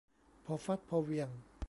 [0.45, 1.29] พอฟัดพอเหวี่ยง